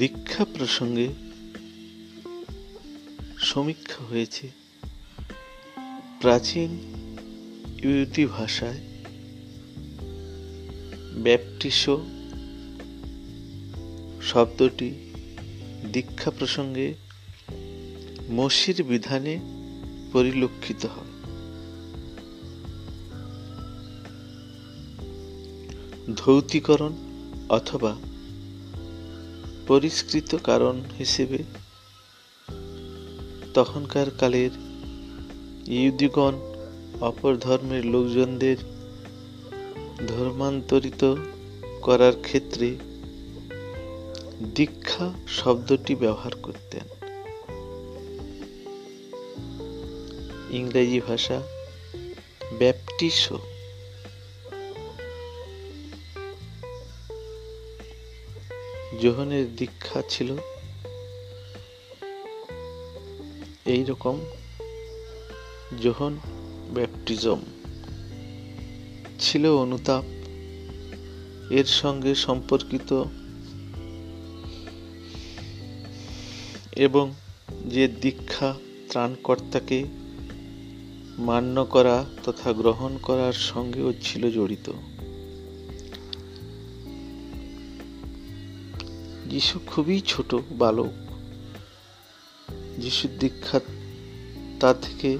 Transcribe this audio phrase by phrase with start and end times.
[0.00, 1.08] দীক্ষা প্রসঙ্গে
[3.38, 4.50] সমীক্ষা হয়েছে।
[6.20, 6.70] প্রাচীন
[7.82, 8.80] ইউটি ভাষায়
[11.22, 12.06] ব্যাপটিসো
[14.22, 14.90] শব্দটি
[15.92, 16.94] দীক্ষা প্রসঙ্গে
[18.30, 19.40] মসির বিধানে
[20.12, 21.10] পরিলক্ষিত হয়।
[26.16, 26.92] ধৌতিকরণ
[27.48, 27.96] অথবা
[29.70, 31.38] পরিষ্কৃত কারণ হিসেবে
[33.54, 34.50] তখনকার কালের
[35.66, 36.34] ইহুদিগণ
[37.00, 38.56] অপর ধর্মের লোকজনদের
[40.08, 41.14] ধর্মান্তরিত
[41.82, 42.68] করার ক্ষেত্রে
[44.54, 46.86] দীক্ষা শব্দটি ব্যবহার করতেন।
[50.50, 51.42] ইংরেজি ভাষা
[52.58, 53.49] ব্যাপটিসো
[59.00, 60.36] যোহনের দীক্ষা ছিল।
[63.64, 64.20] এই রকম
[65.82, 66.18] যোহন
[66.74, 67.40] ব্যাপটিজম
[69.18, 70.04] ছিল অনুতাপ।
[71.50, 73.04] এর সঙ্গে সম্পর্কিত
[76.76, 77.12] এবং
[77.66, 78.54] যে দীক্ষা
[78.88, 79.84] ত্রাণকর্তাকে
[81.18, 84.72] মান্য করা তথা গ্রহণ করার সঙ্গেও ছিল জড়িত।
[89.30, 90.92] যিশু খুবই ছোট বালক।
[92.78, 93.60] যিশুর দীক্ষা
[94.60, 95.18] তা থেকে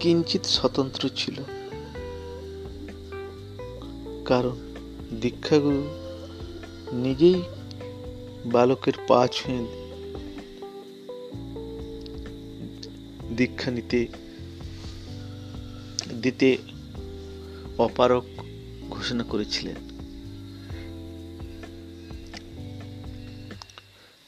[0.00, 1.34] কিঞ্চিত স্বতন্ত্র ছিল।
[4.24, 4.56] কারণ
[5.20, 5.88] দীক্ষাগুরু
[6.92, 7.42] নিজেই
[8.46, 9.66] বালকের পা ছুঁয়ে
[13.36, 14.06] দীক্ষা নিতে,
[16.22, 16.56] দিতে
[17.78, 18.24] অপারক
[18.90, 19.85] ঘোষণা করেছিলেন।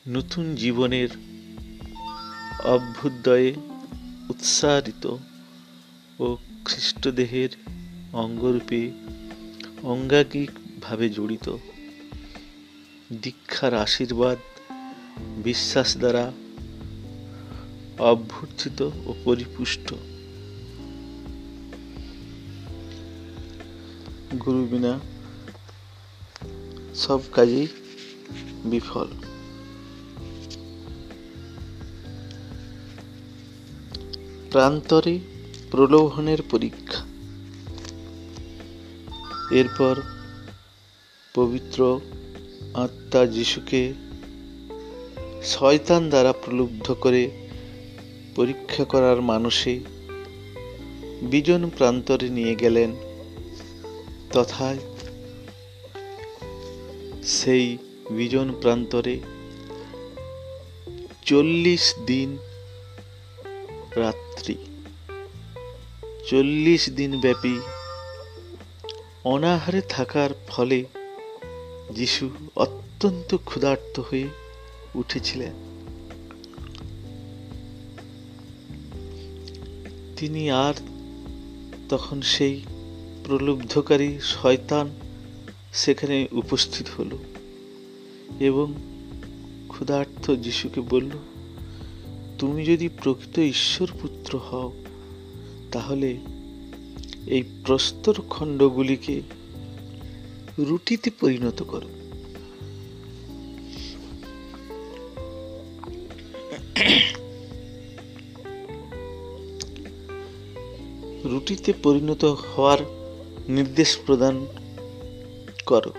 [0.08, 1.08] নতুন জীবনের
[2.64, 3.54] অভ্যুদয়ে
[4.28, 5.16] উৎসাহিত
[6.18, 7.48] ও খ্রিস্টদেহের
[8.12, 8.90] অঙ্গরূপে
[9.82, 11.56] অঙ্গাঙ্গিকভাবে জড়িত।
[13.12, 14.38] দীক্ষার আশীর্বাদ
[15.44, 16.32] বিশ্বাস দ্বারা
[17.98, 19.94] অভ্যর্থিত ও পরিপুষ্ট।
[24.46, 25.00] গুরু বিনা
[26.94, 27.66] সব কাজেই
[28.64, 29.08] বিফল।
[34.52, 35.18] প্রান্তরে
[35.70, 37.00] প্রলোভনের পরীক্ষা।
[39.50, 39.94] এরপর
[41.34, 42.00] পবিত্র
[42.74, 43.92] আত্মা যিশুকে
[45.44, 47.30] শয়তান দ্বারা প্রলুব্ধ করে
[48.36, 49.80] পরীক্ষা করার মানুষে
[51.22, 52.96] বিজন প্রান্তরে নিয়ে গেলেন,
[54.32, 54.78] তথায়
[57.22, 57.78] সেই
[58.10, 59.20] বিজন প্রান্তরে
[61.24, 62.38] চল্লিশ দিন
[63.96, 64.54] রাত্রি।
[66.28, 67.58] চল্লিশ দিন ব্যাপী
[69.24, 70.84] অনাহারে থাকার ফলে
[71.94, 74.28] যিশু অত্যন্ত ক্ষুধার্ত হয়ে
[74.94, 75.52] উঠেছিলেন।
[80.16, 80.74] তিনি আর
[81.88, 82.64] তখন সেই
[83.24, 84.90] প্রলুব্ধকারী শয়তান
[85.72, 87.18] সেখানে উপস্থিত হল
[88.40, 88.74] এবং
[89.68, 91.10] ক্ষুধার্ত যিশুকে বলল
[92.38, 94.72] তুমি যদি প্রকৃত ঈশ্বর পুত্র হও,
[95.72, 96.16] তাহলে
[97.26, 99.22] এই প্রস্তর খণ্ডগুলিকে
[100.58, 101.88] রুটিতে পরিণত করো।
[111.24, 112.78] রুটিতে পরিণত হওয়ার
[113.48, 114.46] নির্দেশ প্রদান
[115.66, 115.92] করো।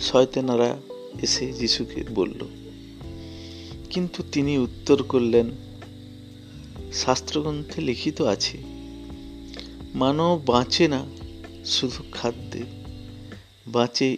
[0.00, 0.76] শয়তানারা
[1.22, 2.61] এসে যিশুকে বলল
[3.92, 5.50] কিন্তু তিনি উত্তর করলেন,
[6.92, 8.58] শাস্ত্রগ্রন্থে লিখিত আছে,
[9.94, 11.06] মানব বাঁচে না
[11.64, 12.62] শুধু খাদ্যে,
[13.66, 14.16] বাঁচে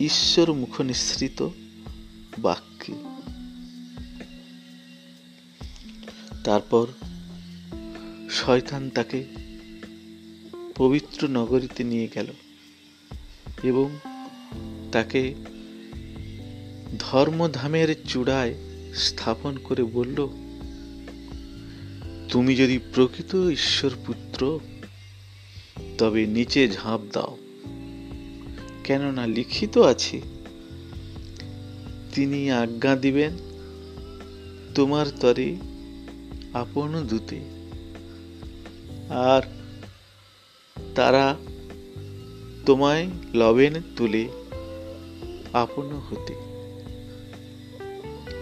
[0.00, 1.48] ঈশ্বর মুখ নিঃসৃত
[2.38, 2.94] বাক্যে।
[6.44, 6.86] তারপর
[8.30, 9.24] শয়তান তাকে
[10.76, 12.26] পবিত্র নগরীতে নিয়ে গেল
[13.62, 13.90] এবং
[14.92, 15.34] তাকে
[16.98, 18.54] ধর্মধামের চূড়ায়
[18.98, 20.28] স্থাপন করে বলল,
[22.28, 24.60] তুমি যদি প্রকৃত ঈশ্বর পুত্র
[25.98, 27.36] তবে নিচে ঝাঁপ দাও।
[28.84, 30.20] কেননা লিখিত আছে,
[32.14, 33.32] তিনি আজ্ঞা দিবেন,
[34.74, 35.56] তোমার তরে
[36.52, 37.40] আপন দূতে।
[39.08, 39.42] আর
[40.94, 41.36] তারা
[42.66, 44.28] তোমায় লবেন তুলে
[45.52, 46.47] আপন হতে।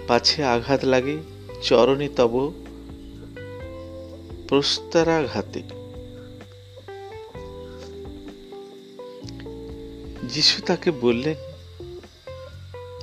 [0.08, 1.16] পাছে আঘাত লাগে,
[1.62, 2.52] চরণে তব
[4.48, 5.62] প্রস্তরাঘাতে।
[10.28, 11.36] যিশু তাকে বললেন,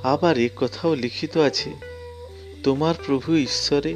[0.03, 1.71] আবার এ কথাও লিখিত আছে,
[2.63, 3.95] তোমার প্রভু ঈশ্বরে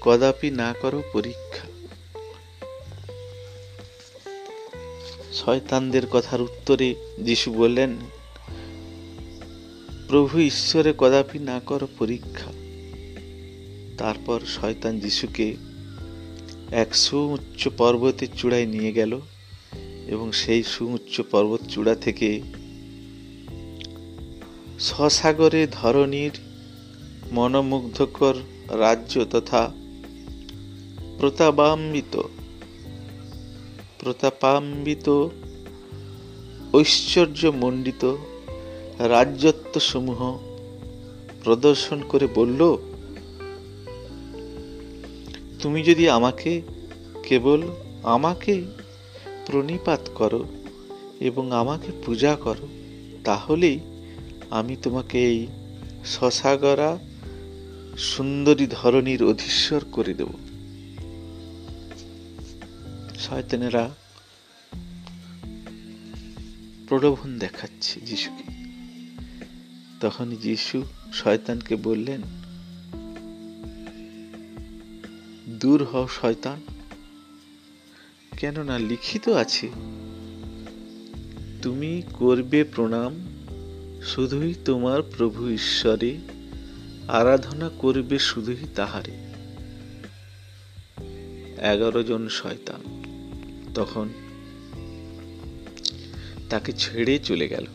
[0.00, 1.68] কদাপি না করো পরীক্ষা।
[5.32, 7.96] শয়তানদের কথার উত্তরে যিশু বললেন
[10.08, 12.52] প্রভু ঈশ্বরে কদাপি না করো পরীক্ষা।
[13.98, 15.56] তারপর শয়তান যিশুকে
[16.70, 19.20] এক সুউচ্চ পর্বতের চূড়ায় নিয়ে গেল
[20.06, 22.42] এবং সেই সুউচ্চ পর্বত চূড়া থেকে
[24.80, 26.30] স্বসাগরে ধরনীর
[27.32, 28.34] মনোমুগ্ধকর
[28.70, 29.72] রাজ্য তথা
[31.18, 32.20] প্রতাপাম্বিত
[33.98, 35.28] প্রতাপাম্বিত
[36.74, 38.16] ঐশ্বর্যমণ্ডিত
[38.98, 40.38] রাজ্যত্বসমূহ
[41.44, 42.76] প্রদর্শন করে বলল,
[45.60, 46.62] তুমি যদি আমাকে
[47.28, 47.62] কেবল
[48.02, 48.64] আমাকে
[49.46, 50.44] প্রণিপাত করো
[51.20, 52.68] এবং আমাকে পূজা করো,
[53.24, 53.80] তাহলেই
[54.50, 55.46] আমি তোমাকে এই
[56.04, 56.98] শশাগরা
[57.98, 60.28] সুন্দরী ধরনীর অধীশ্বর করে দেব।
[63.18, 63.90] শয়তানেরা
[66.88, 68.53] প্রলোভন দেখাচ্ছে যিশুকে।
[70.04, 72.22] তখন যিশু শয়তানকে বললেন,
[75.48, 76.60] দূর হও শয়তান।
[78.36, 79.70] কেননা লিখিত আছে,
[81.62, 83.26] তুমি করবে প্রণাম,
[84.02, 86.18] শুধুই তোমার প্রভু ঈশ্বরে
[87.08, 89.12] আরাধনা করবে শুধুই তাহারে।
[91.74, 92.80] এগারো জন শয়তান
[93.74, 94.08] তখন
[96.50, 97.66] তাকে ছেড়ে চলে গেল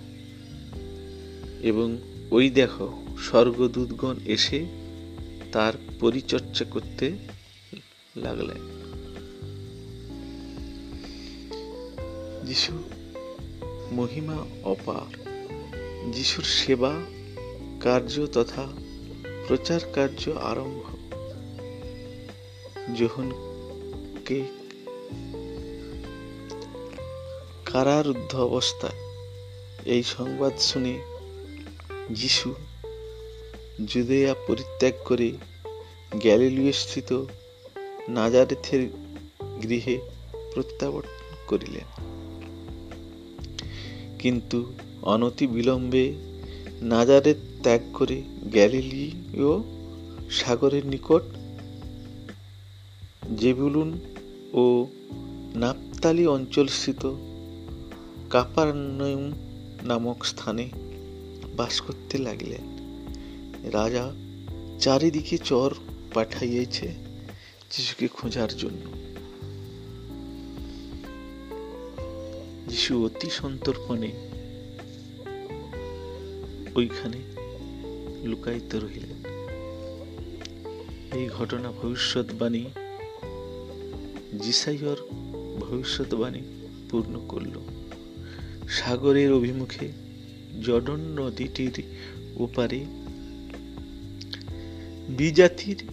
[1.62, 1.98] এবং
[2.32, 4.66] ওই দেখো, স্বর্গদূতগণ এসে
[5.52, 7.12] তার পরিচর্যা করতে
[8.16, 8.80] লাগলেন।
[12.46, 12.84] যিশু
[13.92, 15.18] মহিমা অপার,
[16.14, 16.94] যিশুর সেবা
[17.82, 18.68] কার্য তথা
[19.48, 20.84] প্রচার কার্য আরম্ভ।
[22.98, 24.42] যোহনকে
[27.66, 29.00] কারারুদ্ধ অবস্থায়
[29.86, 31.09] এই সংবাদ শুনে
[32.10, 32.54] যিশু
[33.88, 35.32] জুদেয়া পরিত্যাগ করে
[36.16, 37.26] গ্যালিলিও স্থিত
[38.10, 38.90] নাজারেথের
[39.64, 40.00] গৃহে
[40.54, 42.04] প্রত্যাবর্তন করিলেন।
[44.20, 46.14] কিন্তু অনতি বিলম্বে
[46.82, 49.64] নাজারেথ ত্যাগ করে গ্যালিলিও
[50.32, 51.22] সাগরের নিকট
[53.38, 54.00] জেবুলুন
[54.54, 54.88] ও
[55.56, 57.14] নাপতালি অঞ্চলস্থিত
[58.30, 59.32] কাপারনয়ুম
[59.84, 60.70] নামক স্থানে
[61.60, 62.66] বাস করতে লাগলেন।
[63.72, 64.12] রাজা
[64.80, 65.76] চারিদিকে চর
[66.14, 66.94] পাঠাইয়েছে
[67.72, 68.92] যিশুকে খোঁজার জন্য।
[72.68, 74.12] যিশু অতি সন্তর্পণে
[76.76, 77.18] ওইখানে
[78.24, 79.20] লুকায়িত রহিলেন।
[81.14, 82.66] এই ঘটনা ভবিষ্যৎবাণী
[84.40, 84.98] জিসাইয়র
[85.60, 86.42] ভবিষ্যৎবাণী
[86.92, 87.62] পূর্ণ করল।
[88.70, 90.09] সাগরের অভিমুখে
[90.64, 91.84] জডন নদীটির
[92.36, 92.86] ওপারে
[95.10, 95.84] বিজাতির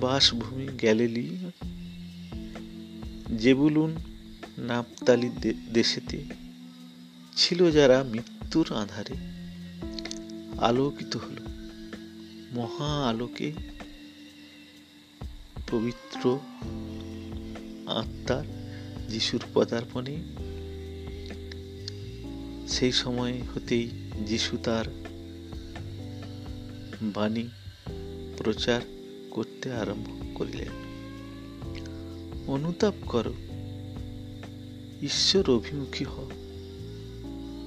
[0.00, 1.36] বাসভূমি গ্যালিলি,
[3.38, 3.96] জেবুলুন,
[4.58, 5.30] নাপতালি
[5.72, 6.24] দেশেতে
[7.36, 9.14] ছিল যারা মৃত্যুর আধারে
[10.60, 11.38] আলোকিত হল।
[12.52, 13.52] মহা আলোকে
[15.70, 16.38] পবিত্র
[17.86, 18.44] আত্মার
[19.08, 20.16] যিশুর পদার্পণে
[22.78, 23.90] সেই সময় হতেই
[24.26, 24.84] যিশু তার
[27.02, 27.48] বাণী
[28.36, 28.80] প্রচার
[29.30, 30.68] করতে আরম্ভ করিলেন।
[32.46, 33.34] অনুতাপ করো,
[35.02, 36.30] ঈশ্বর অভিমুখী হও।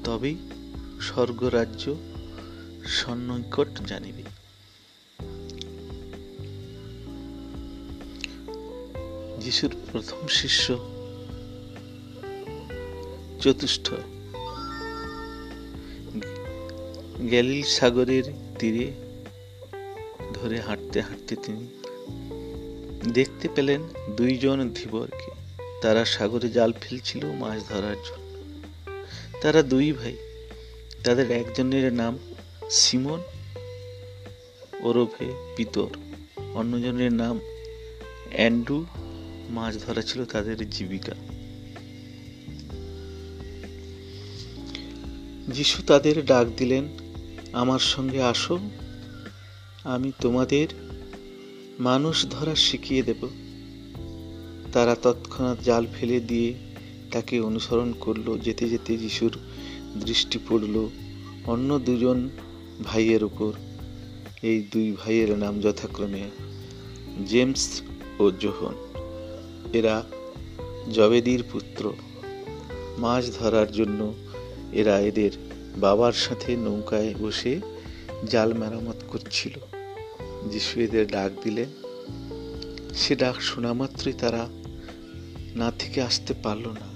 [0.04, 0.36] তবেই
[1.02, 1.96] স্বর্গরাজ্য
[2.86, 4.24] সন্নিকট জানিবে।
[9.42, 10.78] যিশুর প্রথম শিষ্য
[13.42, 13.94] চতুষ্ঠ
[17.22, 18.24] গ্যালিল সাগরের
[18.60, 18.92] তীরে
[20.34, 21.68] ধরে হাঁটতে হাঁটতে তিনি
[23.14, 23.82] দেখতে পেলেন
[24.18, 25.32] দুইজন ধীবরকে।
[25.82, 28.50] তারা সাগরে জাল ফেলছিল মাছ ধরার জন্য।
[29.42, 30.18] তারা দুই ভাই,
[31.04, 32.18] তাদের একজনের নাম
[32.70, 33.22] সিমন,
[34.80, 35.88] ওরফে পিতর।
[36.54, 37.40] অন্যজনের নাম
[38.32, 38.86] অ্যান্ডু
[39.50, 41.16] মাছ ধরা ছিল তাদের জীবিকা।
[45.48, 47.11] যিশু তাদের ডাক দিলেন
[47.54, 48.60] আমার সঙ্গে আসো।
[49.84, 50.68] আমি তোমাদের
[51.80, 53.28] মানুষ ধরা শিখিয়ে দেব।
[54.74, 56.54] তারা তৎক্ষণাৎ জাল ফেলে দিয়ে
[57.12, 59.38] তাকে অনুসরণ করল, যেতে যেতে যিশুর
[60.06, 60.90] দৃষ্টি পড়ল
[61.46, 62.30] অন্য দুজন
[62.84, 63.54] ভাইয়ের উপর।
[64.42, 66.30] এই দুই ভাইয়ের নাম যথাক্রমে
[67.28, 67.82] জেমস
[68.20, 68.74] ও জোহন।
[69.74, 70.04] এরা
[70.94, 71.94] জবেদির পুত্র।
[72.98, 74.14] মাছ ধরার জন্য
[74.74, 75.32] এরা এদের
[75.78, 77.62] বাবার সাথে নৌকায় বসে
[78.30, 79.54] জাল মেরামত করছিল।
[80.50, 81.70] যিশু এদের ডাক দিলেন
[82.96, 84.48] সে ডাক শোনা মাত্রই তারা
[85.56, 86.92] না থেকে আসতে পারল না।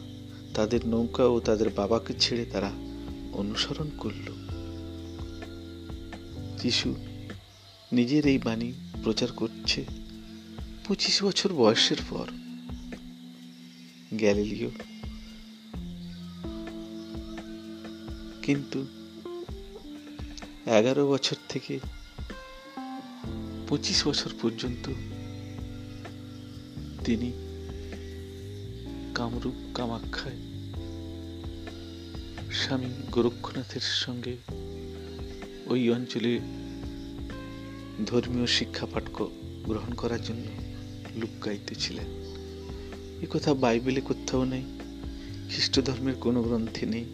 [0.53, 2.71] তাদের নৌকা ও তাদের বাবাকে ছেড়ে তারা
[3.33, 4.31] অনুসরণ করল।
[6.61, 6.95] যিশু
[7.91, 9.85] নিজের এই বাণী প্রচার করছে
[10.87, 12.25] পঁচিশ বছর বয়সের পর।
[14.13, 14.71] গ্যালিলিও
[18.45, 18.85] কিন্তু
[20.65, 21.79] এগারো বছর থেকে
[23.67, 24.89] পঁচিশ বছর পর্যন্ত
[27.03, 27.33] তিনি
[29.15, 30.35] কামরূপ কামাখ্যায়
[32.51, 34.37] স্বামী গোরক্ষনাথের সঙ্গে
[35.65, 36.39] ওই অঞ্চলে
[38.05, 39.03] ধর্মীয় শিক্ষা পাঠ
[39.63, 40.43] গ্রহণ করার জন্য
[41.15, 42.05] লুকায়িত ছিলেন
[43.31, 44.63] কথা বাইবেলে কোথাও নেই
[45.51, 47.05] খ্রিস্ট ধর্মের কোনো গ্রন্থে নেই।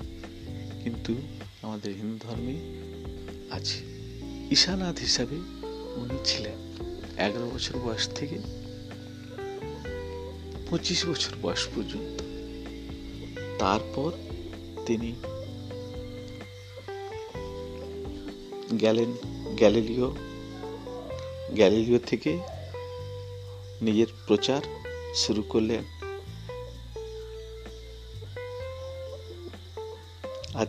[0.83, 1.15] কিন্তু
[1.61, 2.55] আমাদের হিন্দু ধর্মে
[3.51, 3.79] আছে।
[4.51, 5.35] ঈশানাথ হিসাবে
[5.95, 6.57] উনি ছিলেন।
[7.17, 8.37] এগারো বছর বয়স থেকে
[10.69, 12.21] পঁচিশ বছর বয়স পর্যন্ত।
[13.59, 14.11] তারপর
[14.85, 15.15] তিনি
[18.81, 19.11] গেলেন
[19.55, 20.15] গ্যালিলিও
[21.51, 22.39] গ্যালিলিও থেকে
[23.81, 24.61] নিজের প্রচার
[25.15, 26.00] শুরু করলেন।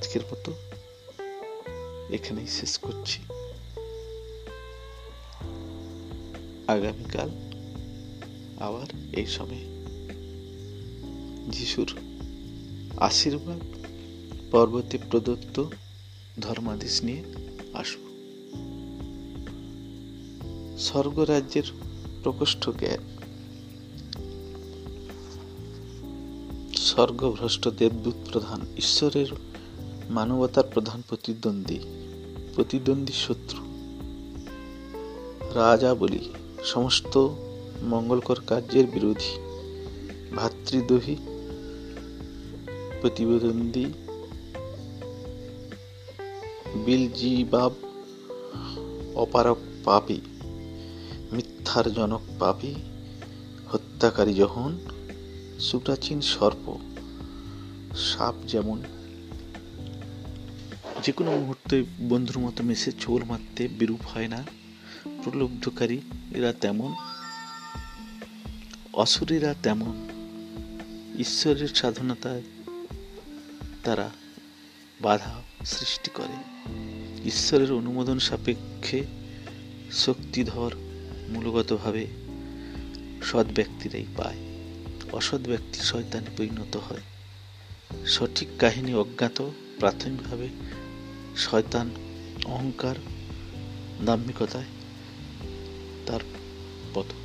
[0.02, 0.52] আজকের মতো
[2.11, 3.21] এখানেই শেষ করছি।
[6.68, 7.30] আগামীকাল
[8.61, 9.64] আবার এই সময়
[11.50, 11.99] যিশুর
[12.97, 13.61] আশীর্বাদ,
[14.50, 15.64] পর্বতে প্রদত্ত
[16.40, 17.23] ধর্মাদেশ নিয়ে
[17.75, 18.02] আসব।
[20.78, 21.62] স্বর্গরাজ্যের
[22.23, 23.18] প্রকোষ্ঠ জ্ঞান
[26.76, 29.51] স্বর্গভ্রষ্ট দেবদূত প্রধান ঈশ্বরের
[30.11, 31.78] মানবতার প্রধান প্রতিদ্বন্দ্বী
[32.54, 33.62] প্রতিদ্বন্দ্বী শত্রু।
[35.54, 36.32] রাজা বলি,
[36.64, 37.28] সমস্ত
[37.82, 39.38] মঙ্গলকর কার্যের বিরোধী,
[40.37, 41.16] ভাতৃদ্রোহী
[43.00, 43.87] প্রতিদ্বন্দ্বী
[46.87, 47.73] বিলজিবাব,
[49.14, 50.21] অপারক পাপী,
[51.32, 52.75] মিথ্যার জনক পাপী,
[53.73, 54.78] হত্যাকারী যখন
[55.61, 56.78] সুপ্রাচীন সর্প,
[57.97, 58.82] সাপ যেমন
[61.02, 64.44] যে কোনো মুহূর্তে বন্ধুর মতো মেশে চোর মারতে বিরূপ হয় না।
[65.04, 66.00] প্রলুব্ধকারী,
[66.35, 66.94] এরা তেমন।
[68.92, 70.09] অসুরেরা তেমন।
[71.18, 72.42] ঈশ্বরের সাধনতায়
[73.85, 74.11] তারা
[75.00, 76.37] বাধা সৃষ্টি করে।
[77.28, 79.06] ঈশ্বরের অনুমোদন সাপেক্ষে
[79.90, 80.76] শক্তিধর,
[81.28, 82.06] মূলগতভাবে
[83.23, 84.37] সৎ ব্যক্তিরাই পায়।
[85.12, 87.00] অসৎ ব্যক্তি শয়তানে পরিণত হয়।
[88.06, 90.49] সঠিক কাহিনী অজ্ঞাত, প্রাথমিকভাবে
[91.37, 91.91] শয়তান,
[92.45, 92.95] অহংকার,
[94.07, 94.65] দাম্ভিকতায়
[96.07, 96.21] তার
[96.95, 97.23] পতন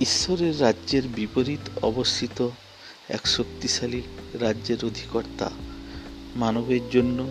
[0.00, 2.48] ঈশ্বরের রাজ্যের বিপরীত অবস্থিত
[3.08, 4.02] এক শক্তিশালী
[4.34, 5.50] রাজ্যের অধিকর্তা,
[6.36, 7.30] মানবের জন্য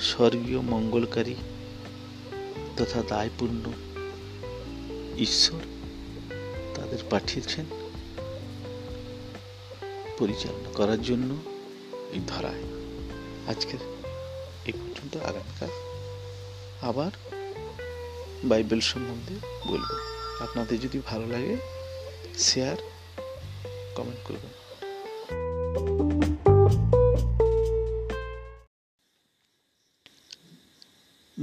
[0.00, 1.34] স্বর্গীয় মঙ্গলকারী
[2.76, 3.72] তথা দায়পূর্ণ
[5.18, 5.60] ঈশ্বর
[6.74, 7.64] তাদের পাঠিয়েছেন
[10.18, 11.36] পরিচালনা করার জন্য
[12.12, 12.79] এই ধরায়।
[13.46, 13.78] আজকের
[14.66, 15.68] এই পর্যন্ত আগামীকাল।
[16.82, 17.10] আবার
[18.44, 19.34] বাইবেল সম্বন্ধে
[19.66, 19.90] বলব।
[20.40, 21.56] আপনাদের যদি ভালো লাগে
[22.38, 22.76] শেয়ার
[23.96, 24.50] কমেন্ট করবেন।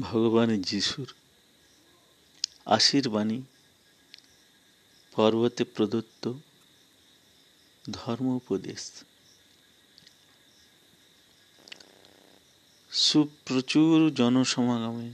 [0.01, 1.13] ভগবান যিশুর
[2.65, 3.41] আশীর্বাণী,
[5.15, 6.33] পর্বতে প্রদত্ত
[7.91, 8.91] ধর্ম উপদেশ
[12.97, 15.11] সুপ্রচুর জনসমাগমে।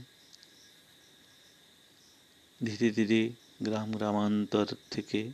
[2.66, 3.30] ধীরে ধীরে
[3.62, 5.30] গ্রাম গ্রামান্তর থেকে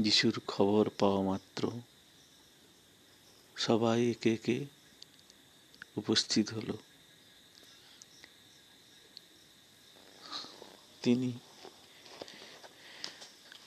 [0.00, 1.80] যিশুর খবর পাওয়া মাত্র।
[3.56, 4.64] সবাই একে একে
[5.96, 6.78] উপস্থিত হলো।
[11.02, 11.32] তিনি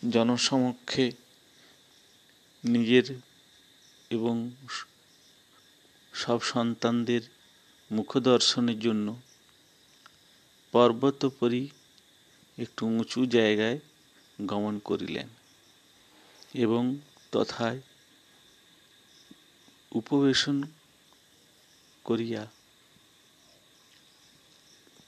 [0.09, 1.12] জনসমক্ষে
[2.65, 3.19] নিজের
[4.09, 4.51] এবং
[6.13, 7.21] সব সন্তানদের
[7.91, 9.22] মুখদর্শনের জন্য
[10.72, 11.70] পর্বতোপরি
[12.60, 13.79] একটু উঁচু জায়গায়
[14.41, 15.27] গমন করিলেন
[16.53, 16.98] এবং
[17.32, 17.82] তথায়
[19.91, 20.63] উপবেশন
[22.03, 22.48] করিয়া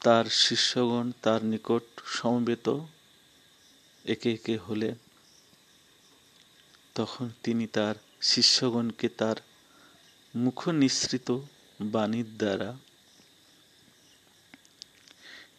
[0.04, 2.80] তার শিষ্যগণ তার নিকট সমবেত
[4.06, 4.96] একে একে হলেন।
[6.96, 9.36] তখন তিনি তার শিষ্যগণকে তার
[10.36, 11.40] মুখ নিঃসৃত
[11.80, 12.78] বাণীর দ্বারা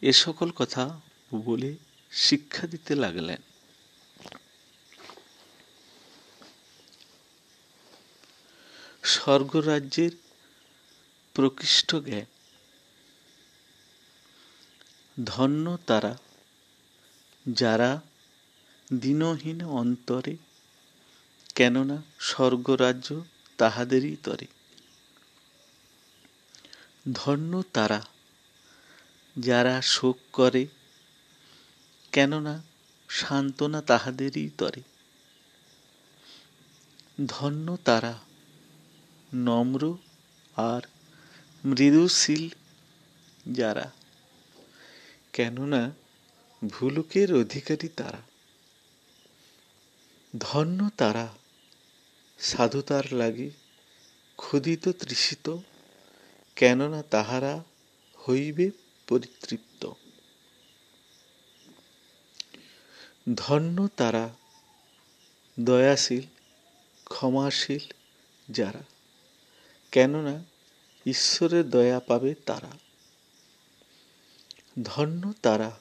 [0.02, 1.00] এ সকল কথা
[1.34, 1.76] বলে
[2.12, 3.42] শিক্ষা দিতে লাগলেন।
[9.04, 10.10] স্বর্গরাজ্যের
[11.34, 12.24] প্রকৃষ্ট জ্ঞান,
[15.24, 16.16] ধন্য তারা
[17.46, 18.00] যারা
[19.00, 20.36] দিনহীন অন্তরে,
[21.54, 23.20] কেননা স্বর্গরাজ্য
[23.56, 24.46] তাহাদেরই তরে।
[27.12, 28.04] ধন্য তারা
[29.38, 30.66] যারা শোক করে,
[32.12, 32.62] কেননা
[33.08, 34.82] সান্ত্বনা তাহাদেরই তরে।
[37.26, 38.18] ধন্য তারা
[39.34, 39.96] নম্র
[40.56, 40.82] আর
[41.64, 42.48] মৃদুশীল
[43.54, 43.90] যারা,
[45.32, 45.90] কেননা
[46.68, 48.22] ভুলুকের অধিকারী তারা।
[50.38, 51.28] ধন্য তারা
[52.38, 53.50] সাধুতার লাগে
[54.36, 55.56] ক্ষুদিত তৃষিত
[56.60, 57.64] কেননা তাহারা
[58.28, 58.70] হইবে
[59.08, 59.92] পরিতৃপ্ত।
[63.34, 64.28] ধন্য তারা,
[65.60, 66.20] দয়াশীল,
[67.04, 67.92] ক্ষমাশীল
[68.50, 68.82] যারা,
[69.92, 70.44] কেননা
[71.06, 72.70] ঈশ্বরের দয়া পাবে তারা।
[74.82, 75.78] ধন্য তারা,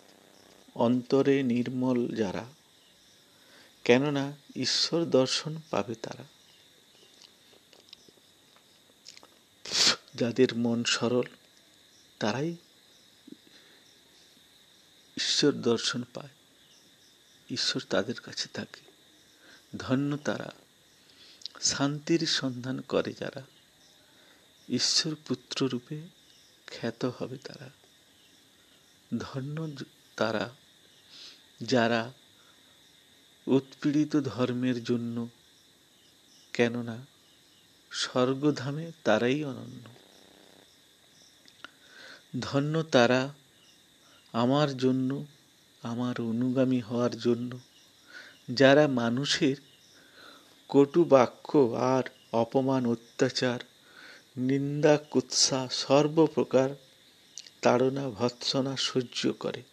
[0.75, 2.45] অন্তরে নির্মল যারা,
[3.83, 6.38] কেননা ঈশ্বর দর্শন পাবে তারা।
[10.15, 11.24] যাদের মন সরল,
[12.19, 12.55] তারাই
[15.17, 16.29] ঈশ্বর দর্শন পায়।
[17.50, 18.79] ঈশ্বর তাদের কাছে থাকে।
[19.77, 20.51] ধন্য তারা।
[21.61, 23.41] শান্তির সন্ধান করে যারা।
[24.69, 26.01] ঈশ্বর পুত্র রূপে
[26.67, 27.69] খ্যাত হবে তারা।
[29.17, 29.72] ধন্য
[30.15, 30.55] তারা
[31.61, 32.13] যারা
[33.48, 35.29] উৎপীড়িত ধর্মের জন্য,
[36.53, 37.05] কেননা
[37.91, 39.99] স্বর্গধামে তারাই অনন্য।
[42.42, 43.33] ধন্য তারা
[44.33, 45.25] আমার জন্য,
[45.81, 47.59] আমার অনুগামী হওয়ার জন্য।
[48.51, 49.55] যারা মানুষের
[50.70, 53.59] কটু বাক্য আর অপমান, অত্যাচার,
[54.37, 56.70] নিন্দা, কুৎসা, সর্বপ্রকার
[57.61, 59.63] তাড়না, ভৎসনা সহ্য করে।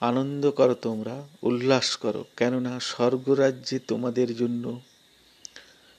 [0.00, 4.80] আনন্দ করো তোমরা, উল্লাস করো, কেননা স্বর্গরাজ্যে তোমাদের জন্য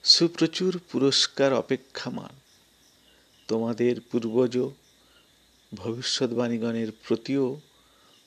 [0.03, 2.46] সুপ্রচুর পুরস্কার অপেক্ষামান।
[3.47, 4.57] তোমাদের পূর্বজ
[5.75, 7.59] ভবিষ্যৎবাণীগণের প্রতিও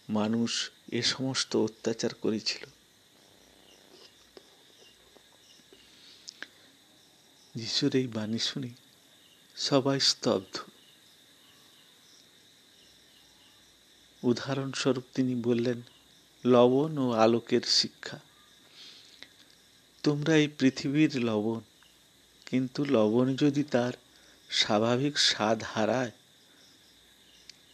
[0.09, 2.65] মানুষ এ সমস্ত অত্যাচার করেছিল।
[7.55, 8.69] যিশুর এই বাণী শুনে
[9.57, 10.59] সবাই স্তব্ধ।
[14.23, 15.83] উদাহরণস্বরূপ তিনি বললেন,
[16.45, 18.21] লবণ ও আলোকের শিক্ষা।
[20.03, 21.61] তোমরা এই পৃথিবীর লবণ,
[22.47, 23.93] কিন্তু লবণ যদি তার
[24.51, 26.11] স্বাভাবিক স্বাদ হারায়।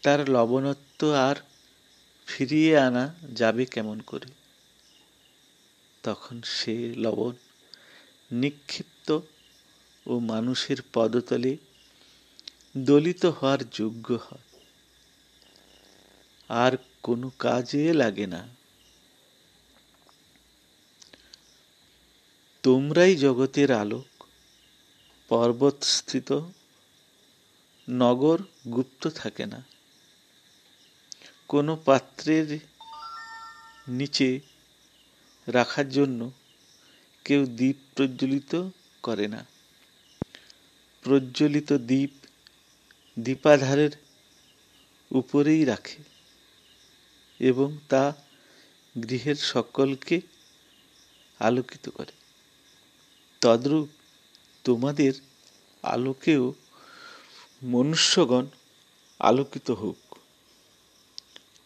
[0.03, 1.37] তার লবণত্ব আর
[2.27, 4.33] ফিরিয়ে আনা যাবে কেমন করে?
[6.03, 7.33] তখন সে লবণ
[8.33, 9.19] নিক্ষিপ্ত
[10.07, 11.57] ও মানুষের পদতলে
[12.77, 14.61] দলিত হওয়ার যোগ্য হয়।
[16.49, 18.49] আর কোনো কাজে লাগে না।
[22.63, 24.25] তোমরাই জগতের আলোক,
[25.29, 26.41] পর্বতস্থিত
[27.91, 29.65] নগর গুপ্ত থাকে না।
[31.49, 32.59] কোনো পাত্রের
[33.89, 34.41] নিচে
[35.47, 36.31] রাখার জন্য
[37.25, 38.69] কেউ দ্বীপ প্রজ্বলিত
[39.03, 39.47] করে না।
[41.03, 42.11] প্রজ্বলিত দ্বীপ
[43.19, 43.91] দীপাধারের
[45.11, 46.03] উপরেই রাখে
[47.41, 48.15] এবং তা
[49.09, 50.21] গৃহের সকলকে
[51.39, 52.13] আলোকিত করে।
[53.41, 53.89] তদ্রূপ
[54.65, 55.13] তোমাদের
[55.83, 56.55] আলোকেও
[57.67, 58.47] মনুষ্যগণ
[59.21, 60.01] আলোকিত হোক।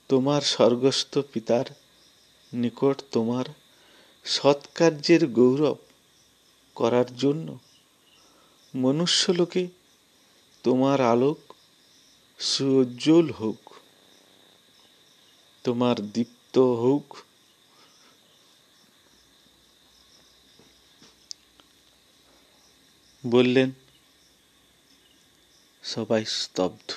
[0.09, 1.65] তোমার স্বর্গস্থ পিতার
[2.53, 3.45] নিকট তোমার
[4.25, 5.79] সৎকার্যের গৌরব
[6.75, 7.59] করার জন্য
[8.75, 9.69] মনুষ্যলোকে
[10.65, 11.41] তোমার আলোক
[12.39, 13.61] সুজ্জ্বল হোক,
[15.65, 17.17] তোমার দীপ্ত হোক।
[23.25, 23.71] বললেন
[25.83, 26.93] সবাই স্তব্ধ।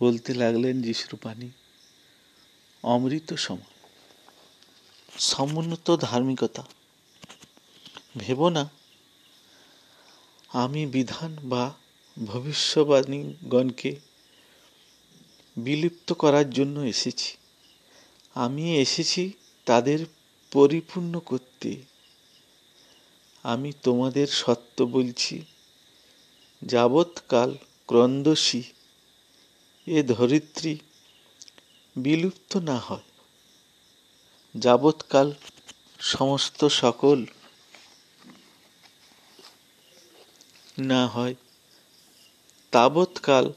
[0.00, 1.50] বলতে লাগলেন যিশুর বাণী,
[2.82, 3.58] অমৃত সম
[5.18, 6.66] সমুন্নত ধার্মিকতা।
[8.16, 8.70] ভেব না,
[10.48, 11.74] আমি বিধান বা
[12.26, 13.96] ভবিষ্যবাণীগণকে
[15.56, 17.36] বিলুপ্ত করার জন্য এসেছি।
[18.34, 19.32] আমি এসেছি
[19.64, 20.06] তাদের
[20.50, 21.82] পরিপূর্ণ করতে।
[23.42, 25.44] আমি তোমাদের সত্য বলছি।
[26.66, 28.62] যাবৎকাল ক্রন্দসী,
[29.86, 30.78] এ ধরিত্রী
[31.96, 33.02] বিলুপ্ত না হয়।
[34.56, 35.32] যাবৎকাল
[36.00, 37.24] সমস্ত সকল
[40.78, 41.34] না হয়।
[42.70, 43.52] তাবৎকাল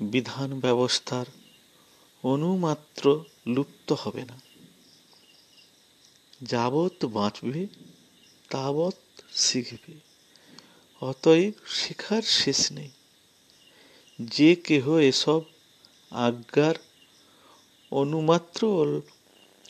[0.00, 1.26] বিধান ব্যবস্থার
[2.22, 4.40] অনুমাত্র লুপ্ত হবে না।
[6.42, 7.66] যাবৎ বাঁচবে,
[8.48, 8.94] তাবৎ
[9.32, 10.07] শিখবে।
[11.00, 12.88] অতএব শেখার শেষ নেই।
[14.20, 15.42] যে কেহ এসব
[16.10, 16.74] আজ্ঞার
[17.90, 19.00] অনুমাত্র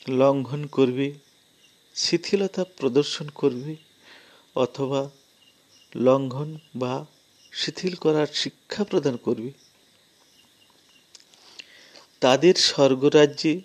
[0.09, 1.13] লঙ্ঘন করবে,
[1.95, 3.75] শিথিলতা প্রদর্শন করবে,
[4.55, 5.09] অথবা
[5.95, 7.05] লঙ্ঘন বা
[7.51, 9.51] শিথিল করার শিক্ষা প্রদান করবে,
[12.19, 13.61] তাদের স্বর্গরাজ্যে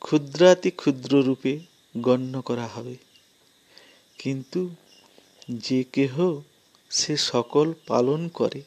[0.00, 1.58] ক্ষুদ্রাতি ক্ষুদ্র রূপে
[1.98, 2.96] গণ্য করা হবে।
[4.18, 4.70] কিন্তু
[5.48, 6.40] যে কেহ
[6.90, 8.62] সে সকল পালন করে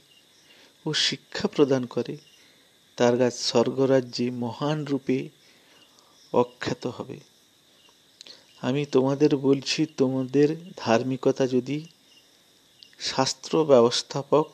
[0.86, 2.18] ও শিক্ষা প্রদান করে,
[2.96, 5.30] তার গাছ স্বর্গরাজ্যে মহান রূপে
[6.34, 7.20] অখ্যাত হবে।
[8.62, 11.86] আমি তোমাদের বলছি, তোমাদের ধার্মিকতা যদি
[13.00, 14.52] শাস্ত্র ব্যবস্থাপক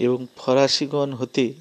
[0.00, 1.54] এবং ফরাসিগণ হতে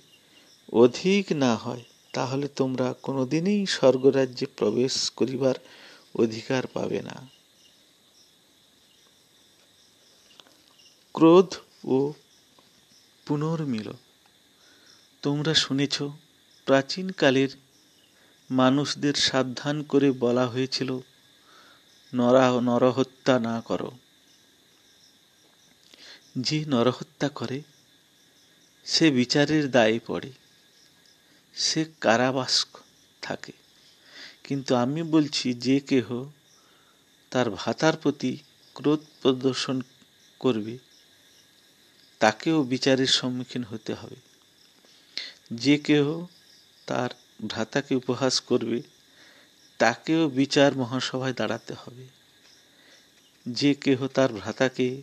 [0.73, 5.55] অধিক না হয়, তাহলে তোমরা কোনোদিনই স্বর্গরাজ্যে প্রবেশ করিবার
[6.15, 7.40] অধিকার পাবে না।
[11.13, 12.13] ক্রোধ ও
[13.25, 13.91] পুনর্মিল।
[15.21, 16.01] তোমরা শুনেছ,
[16.65, 17.49] প্রাচীনকালের
[18.51, 20.99] মানুষদের সাবধান করে বলা হয়েছিল,
[22.13, 23.91] নরা, নরহত্যা না করো।
[26.37, 27.61] যে নরহত্যা করে,
[28.85, 30.31] সে বিচারের দায়ে পড়ে।
[31.53, 32.65] সে কারাবাস
[33.21, 33.51] থাকে।
[34.43, 36.25] কিন্তু আমি বলছি, যে কেহ
[37.29, 38.37] তার ভাতার প্রতি
[38.73, 39.81] ক্রোধ প্রদর্শন
[40.39, 40.90] করবে
[42.21, 44.15] তাকেও বিচারের সম্মুখীন হতে হবে।
[45.53, 46.25] যে কেহ
[46.85, 47.09] তার
[47.47, 48.81] ভ্রাতাকে উপহাস করবে,
[49.77, 52.05] তাকেও বিচার মহাসভায় দাঁড়াতে হবে।
[53.49, 55.01] যে কেহ তার ভ্রাতাকে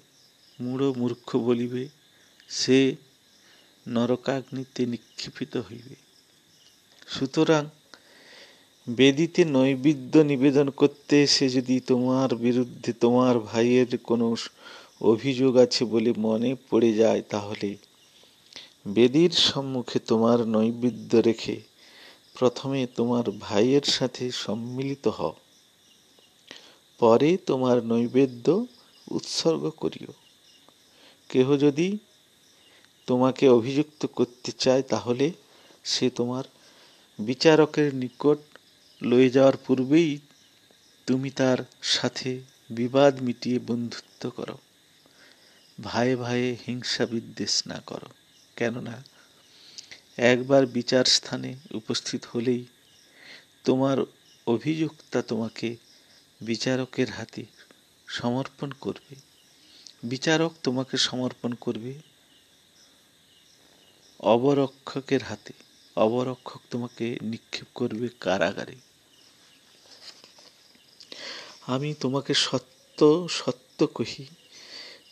[0.60, 1.88] মূঢ় মূর্খ বলিবে,
[2.48, 2.96] সে
[3.88, 5.94] নরকাগ্নিতে নিক্ষিপিত হইবে।
[7.08, 7.64] সুতরাং
[8.90, 14.36] বেদিতে নৈবেদ্য নিবেদন করতে এসে যদি তোমার বিরুদ্ধে তোমার ভাইয়ের কোনো
[15.00, 17.76] অভিযোগ আছে বলে মনে পড়ে যায় তাহলে।
[18.88, 21.60] বেদির সম্মুখে তোমার নৈবেদ্য রেখে
[22.34, 25.34] প্রথমে তোমার ভাইয়ের সাথে সম্মিলিত হও।
[26.98, 28.66] পরে তোমার নৈবেদ্য
[29.10, 30.12] উৎসর্গ করিও।
[31.28, 31.98] কেহ যদি
[33.06, 35.32] তোমাকে অভিযুক্ত করতে চায় তাহলে
[35.84, 36.44] সে তোমার
[37.18, 38.38] বিচারকের নিকট
[39.02, 40.18] লয়ে যাওয়ার পূর্বেই
[41.06, 44.67] তুমি তার সাথে বিবাদ মিটিয়ে বন্ধুত্ব করো।
[45.80, 48.06] ভাই ভাইয়ে হিংসা বিদ্বেষ না করো।
[48.56, 49.04] কেননা
[50.16, 52.66] একবার বিচার স্থানে উপস্থিত হলেই
[53.64, 53.98] তোমার
[54.46, 55.76] অভিযুক্তা তোমাকে
[56.40, 57.44] বিচারকের হাতে
[58.08, 59.16] সমর্পণ করবে।
[60.04, 61.94] বিচারক তোমাকে সমর্পণ করবে।
[64.20, 65.52] অবরক্ষকের হাতে
[65.96, 68.76] অবরক্ষক তোমাকে নিক্ষেপ করবে কারাগারে।
[71.66, 74.26] আমি তোমাকে সত্য সত্য কহি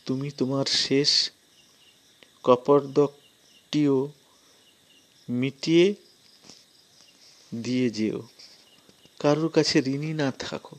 [0.07, 1.31] তুমি তোমার শেষ
[2.42, 4.12] কপর্দকটিও
[5.29, 5.95] মিটিয়ে
[7.62, 8.29] দিয়ে যেও।
[9.19, 10.77] কারোর কাছে ঋণী না থাকো।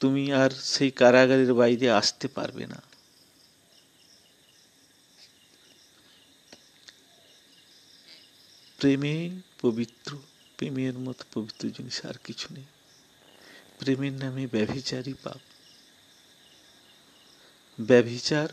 [0.00, 2.82] তুমি আর সেই কারাগারের বাইরে আসতে পারবে না।
[8.78, 10.18] প্রেমে পবিত্র,
[10.56, 12.64] প্রেমের মতো পবিত্র জিনিস আর কিছু নেই।
[13.80, 15.40] প্রেমের নামে ব্যভিচারই পাপ।
[17.78, 18.48] ব্যভিচার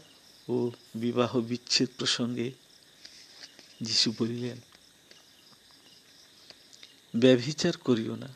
[0.47, 0.57] ও
[0.95, 2.47] বিবাহ বিচ্ছেদ প্রসঙ্গে
[3.81, 4.57] যিশু বলিলেন,
[7.13, 8.29] ব্যভিচার করিও না।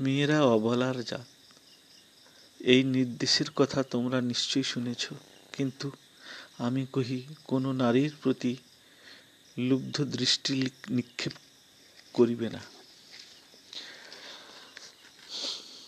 [0.00, 1.28] মেয়েরা অবলার জাত।
[2.60, 5.02] এই নির্দেশের কথা তোমরা নিশ্চয়ই শুনেছ,
[5.52, 5.88] কিন্তু
[6.58, 8.52] আমি কহি, কোনো নারীর প্রতি
[9.56, 10.54] লুব্ধ দৃষ্টি
[10.90, 11.34] নিক্ষেপ
[12.14, 12.62] করিবে না।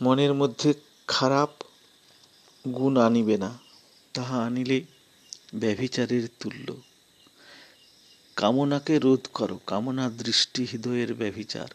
[0.02, 0.74] মনের মধ্যে
[1.06, 1.62] খারাপ
[2.68, 3.58] গুণ আনিবে না।
[4.14, 4.84] তাহা আনিলে
[5.54, 6.76] ব্যভিচারের তুল্য।
[8.36, 11.68] কামনাকে রোধ করো, কামনা দৃষ্টি হৃদয়ের ব্যভিচার।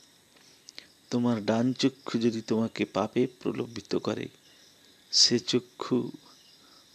[1.10, 4.28] তোমার ডান চক্ষু যদি তোমাকে পাপে প্রলোভিত করে,
[5.12, 6.12] সে চক্ষু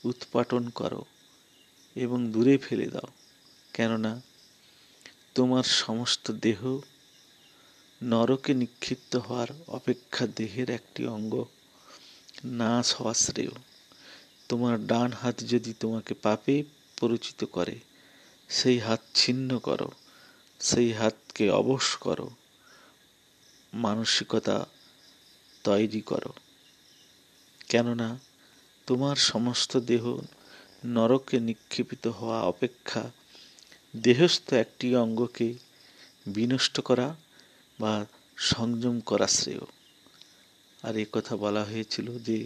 [0.04, 1.04] উৎপাটন করো
[1.94, 3.08] এবং দূরে ফেলে দাও।
[3.72, 4.20] কেননা
[5.34, 6.80] তোমার সমস্ত দেহ
[8.02, 11.44] নরকে নিক্ষিপ্ত হওয়ার অপেক্ষা দেহের একটি অঙ্গ।
[12.44, 13.48] নাশ হওয়া শ্রেয়।
[14.48, 16.64] তোমার ডান হাত যদি তোমাকে পাপে
[17.00, 17.78] পরিচিত করে,
[18.48, 19.90] সেই হাত ছিন্ন করো,
[20.60, 22.30] সেই হাতকে অবশ করো।
[23.74, 24.66] মানসিকতা
[25.64, 26.32] তৈরি করো।
[27.68, 28.18] কেননা,
[28.86, 30.20] তোমার সমস্ত দেহ
[30.84, 33.10] নরকে নিক্ষেপিত হওয়া অপেক্ষা
[33.96, 35.54] দেহস্থ একটি অঙ্গকে
[36.26, 37.16] বিনষ্ট করা
[37.80, 37.94] বা
[38.36, 39.66] সংযম করা শ্রেয়।
[40.82, 42.38] আর এ কথা বলা হয়েছিল যে,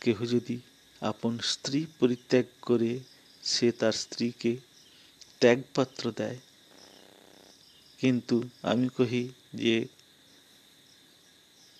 [0.00, 0.56] কেহ যদি
[1.02, 2.92] আপন স্ত্রী পরিত্যাগ করে
[3.42, 4.52] সে তার স্ত্রীকে
[5.40, 6.38] ত্যাগপাত্র দেয়,
[7.98, 9.76] কিন্তু আমি কহি যে,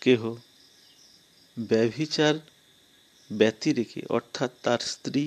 [0.00, 0.20] কেহ
[1.56, 2.34] ব্যভিচার
[3.30, 5.24] ব্যতি রেখে, অর্থাৎ তার স্ত্রী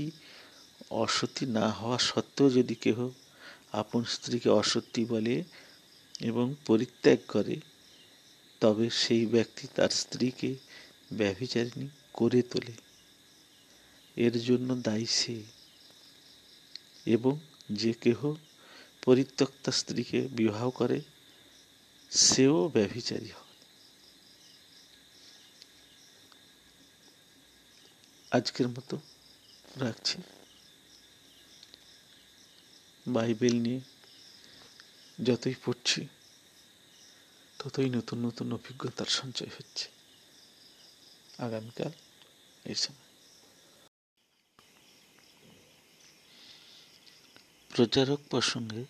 [1.03, 2.97] অসতী না হওয়া সত্ত্বেও যদি কেহ
[3.71, 5.35] আপন স্ত্রীকে অসতী বলে
[6.21, 7.55] এবং পরিত্যাগ করে,
[8.59, 10.55] তবে সেই ব্যক্তি তার স্ত্রীকে
[11.13, 12.71] ব্যভিচারিণী করে তোলে।
[14.15, 15.43] এর জন্য দায়ী সে।
[17.05, 17.39] এবং
[17.71, 18.33] যে কেহ
[19.05, 21.01] পরিত্যক্তা স্ত্রীকে বিবাহ করে,
[22.11, 23.51] সেও ব্যভিচারী হয়।
[28.31, 28.99] আজকের মতো
[29.75, 30.21] রাখছি।
[33.07, 33.90] বাইবেল নিয়ে
[35.25, 36.07] যতই পড়ছি,
[37.59, 39.89] ততই নতুন নতুন অভিজ্ঞতার সঞ্চয় হচ্ছে।
[41.37, 41.91] আগামীকাল
[42.65, 43.11] এই সময়।
[47.69, 48.85] প্রচারক প্রসঙ্গে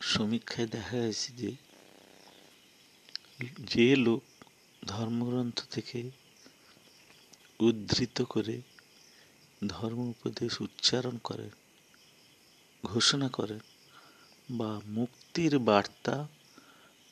[0.00, 1.50] সমীক্ষায় দেখা গেছে যে
[3.58, 4.22] যে লোক
[4.86, 6.10] ধর্মগ্রন্থ থেকে
[7.60, 8.62] উদ্ধৃত করে
[9.68, 11.50] ধর্ম উপদেশ উচ্চারণ করেন,
[12.84, 13.58] ঘোষণা করেন
[14.50, 16.28] বা মুক্তির বার্তা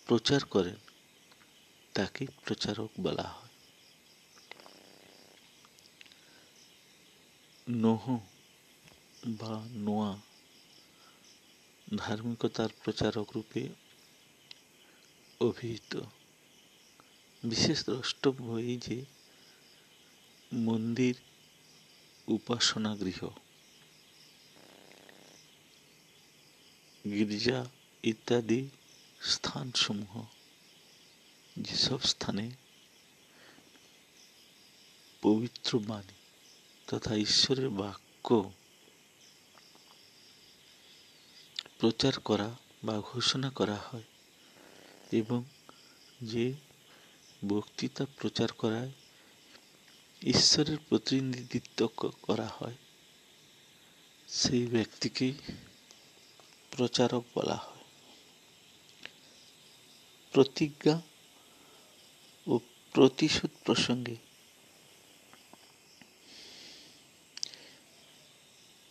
[0.06, 0.76] প্রচার করেন,
[1.94, 3.48] তাকে প্রচারক বলা হয়।
[7.68, 8.18] নোহ
[9.26, 10.16] বা নোয়া
[11.96, 13.68] ধার্মিকতার প্রচারক রূপে
[15.40, 16.00] অভিহিত।
[17.44, 19.04] বিশেষ দ্রষ্টব্য এই যে
[20.52, 21.14] মন্দির
[22.28, 23.28] উপাসনা গৃহ
[27.04, 27.70] গির্জা
[28.04, 28.68] ইত্যাদি
[29.20, 30.26] স্থানসমূহ
[31.58, 32.50] যেসব স্থানে
[35.22, 36.16] পবিত্র বাণী
[36.88, 38.52] তথা ঈশ্বরের বাক্য
[41.78, 44.02] প্রচার করা বা ঘোষণা করা হয়
[45.12, 45.44] এবং
[46.22, 46.52] যে
[47.48, 48.90] বক্তৃতা প্রচার করায়
[50.22, 51.86] ঈশ্বরের প্রতিনিধিত্ব
[52.22, 52.74] করা হয়,
[54.28, 55.34] সেই ব্যক্তিকেই
[56.70, 57.84] প্রচারক বলা হয়।
[60.32, 61.00] প্রতিজ্ঞা
[62.46, 62.58] ও
[62.92, 64.16] প্রতিশোধ প্রসঙ্গে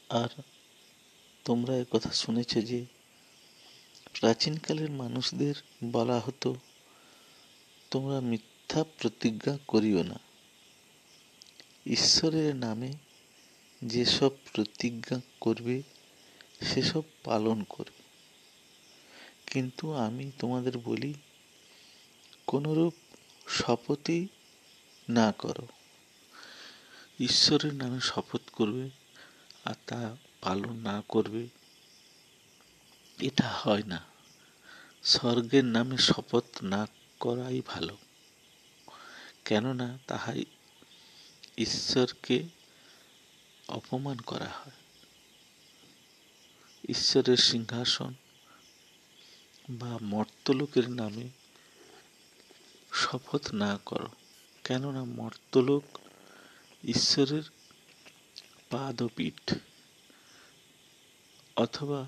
[0.10, 0.42] আর
[1.46, 2.86] তোমরা কথা শুনেছ যে
[4.20, 5.56] প্রাচীনকালের মানুষদের
[5.92, 6.56] বলা হতো,
[7.92, 10.20] তোমরা মিথ্যা প্রতিজ্ঞা করিও না।
[11.86, 12.94] ঈশ্বরের নামে
[13.84, 15.82] যেসব প্রতিজ্ঞা করবে
[16.62, 18.00] সেসব পালন করবে
[19.48, 21.14] কিন্তু আমি তোমাদের বলি,
[22.48, 22.94] কোনরূপ
[23.48, 24.28] শপথই
[25.10, 25.68] না করো।
[27.20, 28.90] ঈশ্বরের নামে শপথ করবে
[29.66, 31.48] আর তা পালন না করবে,
[33.20, 34.06] এটা হয় না।
[35.04, 36.88] স্বর্গের নামে শপথ না
[37.20, 37.98] করাই ভালো।
[39.46, 40.46] কেননা তাহাই
[41.58, 42.44] ঈশ্বরকে
[43.68, 44.79] অপমান করা হয়।
[46.88, 48.14] ঈশ্বরের সিংহাসন
[49.70, 51.30] বা মর্তলোকের নামে
[52.94, 54.08] শপথ না করো।
[54.64, 55.84] কেননা মর্তলোক
[56.84, 57.44] ঈশ্বরের
[58.70, 59.54] পাদপীঠ
[61.56, 62.08] অথবা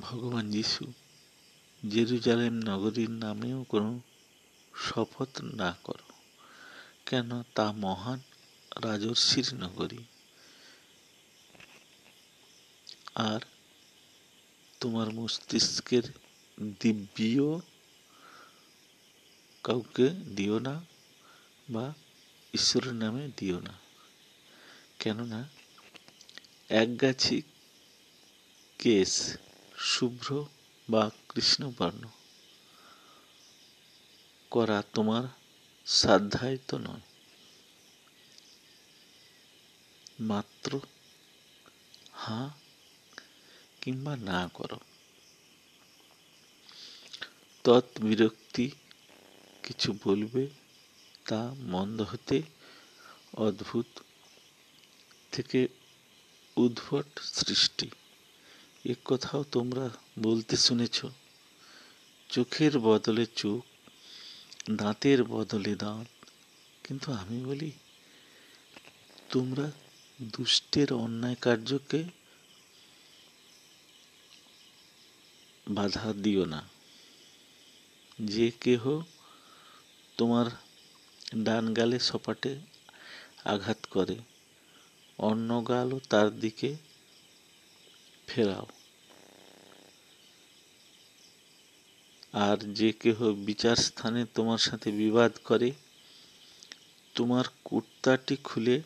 [0.00, 0.92] ভগবান যিশু
[1.88, 4.00] জেরুজালেম নগরীর নামেও কোনো
[4.76, 6.12] শপথ না করো।
[7.06, 7.42] কেন?
[7.42, 8.20] তা মহান
[8.76, 9.98] রাজর্ষির নগরী
[13.14, 13.40] আর
[14.80, 16.02] তোমার মস্তিষ্কের
[16.80, 17.60] দিব্য
[19.64, 20.84] কাউকে দিও না
[21.70, 21.94] বা
[22.54, 23.78] ঈশ্বরের নামে দিও না।
[24.98, 25.48] কেননা
[26.68, 27.42] একগাছি
[28.78, 29.36] কেশ
[29.78, 30.46] শুভ্র
[30.90, 32.08] বা কৃষ্ণবর্ণ,
[34.50, 35.24] করা তোমার
[35.86, 37.09] সাধ্যায়িত নয়।
[40.20, 40.80] মাত্র?
[42.12, 42.50] হাঁ?
[43.80, 44.80] কিংবা না করো।
[47.64, 48.70] তৎবিরক্তি
[49.62, 50.48] কিছু বলবে
[51.24, 52.42] তা মন্দ হতে
[53.34, 53.86] অদ্ভুত
[55.32, 55.68] থেকে
[56.56, 57.90] উদ্ভট সৃষ্টি।
[58.84, 61.04] এ কথাও তোমরা বলতে শুনেছ।
[62.28, 63.64] চোখের বদলে চোখ,
[64.70, 66.06] দাঁতের বদলে দাঁত।
[66.84, 67.70] কিন্তু আমি বলি,
[69.28, 69.70] তোমরা
[70.22, 72.04] দুষ্টের অন্যায় কার্যকে
[75.70, 76.68] বাধা দিও না।
[78.20, 79.02] যে কেহ
[80.16, 80.46] তোমার
[81.36, 82.58] ডান গালে সপাটে
[83.44, 84.16] আঘাত করে,
[85.18, 86.76] অন্য গালও তার দিকে
[88.26, 88.66] ফেরাও।
[92.32, 95.72] আর যে কেহ বিচার স্থানে তোমার সাথে বিবাদ করে,
[97.14, 98.82] তোমার কুর্তাটি খুলে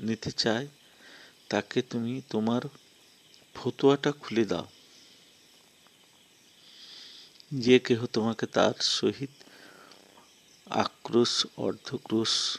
[0.00, 0.66] নিতে চায়,
[1.48, 2.62] তাকে তুমি তোমার
[3.54, 4.66] ফতুয়াটা খুলে দাও।
[7.54, 9.30] যে কেহ তোমাকে তার সহিত
[10.66, 12.58] আক্রোশ, অর্ধক্রোশ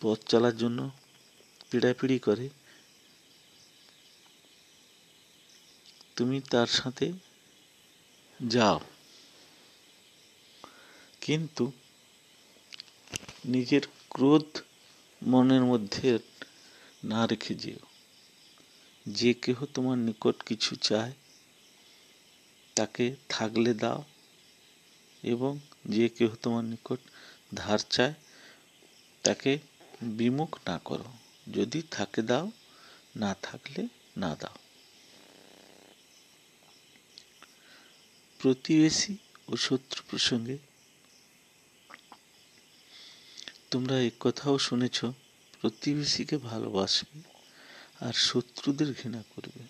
[0.00, 0.90] পথ চলার জন্য
[1.70, 2.48] পিড়াপিড়ি করে,
[6.16, 7.12] তুমি তার সাথে
[8.46, 8.80] যাও।
[11.20, 11.72] কিন্তু
[13.44, 14.60] নিজের ক্রোধ
[15.26, 16.18] মনের মধ্যে
[17.04, 17.86] না রেখে যেও।
[19.08, 21.12] যে কেহ তোমার নিকট কিছু চায়,
[22.74, 24.04] তাকে থাকলে দাও
[25.22, 26.98] এবং যে কেহ তোমার নিকট
[27.54, 28.14] ধার চায়,
[29.22, 29.58] তাকে
[30.02, 31.04] বিমুখ না করো।
[31.52, 32.50] যদি থাকে দাও,
[33.16, 34.54] না থাকলে না দাও।
[38.38, 39.16] প্রতিবেশী
[39.48, 40.58] ও শত্রু প্রসঙ্গে
[43.72, 45.04] তোমরা কথাও শুনেছ,
[45.60, 47.22] প্রতিবেশীকে ভালোবাসবে
[48.00, 49.66] আর শত্রুদের ঘৃণা করবে।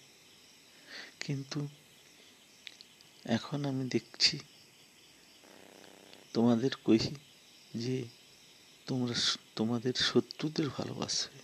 [1.20, 1.68] কিন্তু
[3.24, 4.38] এখন আমি দেখছি,
[6.32, 7.14] তোমাদের কহি
[7.74, 8.04] যে
[8.86, 9.14] তোমরা
[9.56, 11.38] তোমাদের শত্রুদের ভালোবাসবে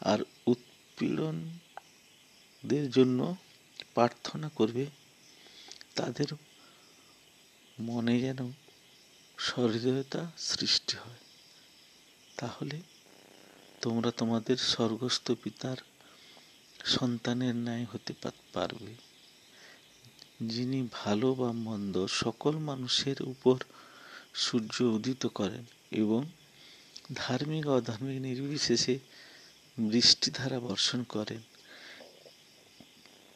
[0.00, 3.36] আর উৎপীড়নদের জন্য
[3.94, 4.86] প্রার্থনা করবে,
[5.94, 6.26] তাদের
[7.80, 8.52] মনে যেন
[9.38, 11.23] সহৃদয়তা সৃষ্টি হয়।
[12.36, 12.80] তাহলে
[13.82, 15.76] তোমরা তোমাদের স্বর্গস্থ পিতার
[16.84, 18.12] সন্তানের ন্যায় হতে
[18.52, 18.94] পারবে।
[20.42, 23.58] যিনি ভালো বা মন্দ সকল মানুষের উপর
[24.34, 26.24] সূর্য উদিত করেন এবং
[27.14, 28.98] ধার্মিক অধার্মিক নির্বিশেষে
[29.78, 31.40] বৃষ্টিধারা বর্ষণ করেন।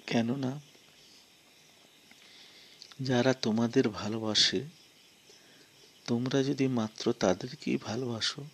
[0.06, 0.60] কেননা
[3.00, 4.64] যারা তোমাদের ভালোবাসে,
[6.06, 8.44] তোমরা যদি মাত্র তাদেরকেই ভালোবাসো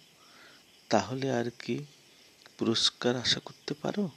[0.90, 1.84] তাহলে আর কি
[2.58, 4.10] পুরস্কার আশা করতে পারো?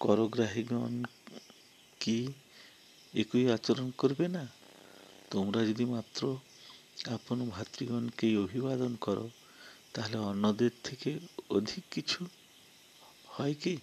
[0.00, 1.02] করগ্রাহীগণ
[2.00, 2.28] কি
[3.14, 4.48] একই আচরণ করবে না?
[5.30, 6.36] তোমরা যদি মাত্র
[7.10, 9.30] আপন ভাতৃগণকেই অভিবাদন করো,
[9.94, 11.18] তাহলে অন্যদের থেকে
[11.50, 12.26] অধিক কিছু
[13.28, 13.76] হয় কি?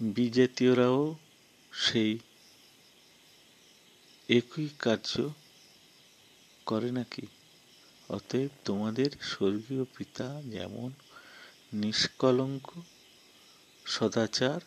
[0.00, 1.14] বিজাতীয়রাও
[1.72, 2.18] সেই
[4.28, 5.30] একই কার্য
[6.66, 7.26] করে নাকি?
[8.12, 10.90] অতএব তোমাদের স্বর্গীয় পিতা যেমন
[11.72, 12.66] নিষ্কলঙ্ক,
[13.86, 14.60] সদাচার,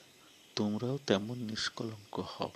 [0.55, 2.51] তোমরাও তেমন নিষ্কলঙ্ক হও।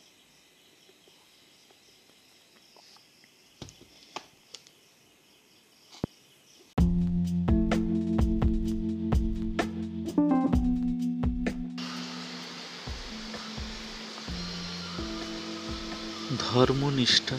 [16.43, 17.37] ধর্মনিষ্ঠা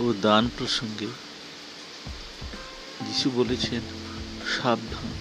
[0.00, 1.08] ও দান প্রসঙ্গে
[3.08, 3.80] যিশু বলেছেন,
[4.62, 5.12] সাবধান।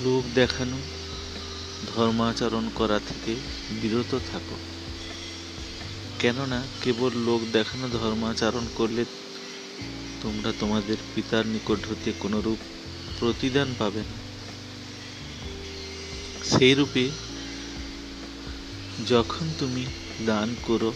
[0.00, 0.78] লোক দেখানো,
[1.96, 3.34] ধর্মাচরণ করা থেকে
[3.70, 4.56] বিরত থাকো।
[6.18, 9.04] কেননা, কেবল লোক দেখানো, ধর্মাচরণ করলে
[10.20, 12.58] তোমরা তোমাদের পিতার নিকট হতে কোনরূপ
[13.20, 14.28] প্রতিদান পাবে না।
[16.44, 17.10] সেই রূপে
[19.06, 19.86] যখন তুমি
[20.26, 20.92] দান করো,